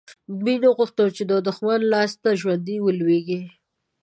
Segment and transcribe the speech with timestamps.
[0.39, 3.41] دوی نه غوښتل چې د دښمن لاسته ژوندي ولویږي.